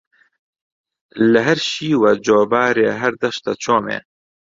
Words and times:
لە 1.31 1.39
هەر 1.47 1.59
شیوە 1.69 2.11
جۆبارێ 2.25 2.89
هەر 3.01 3.13
دەشتە 3.21 3.53
چۆمێ 3.63 3.99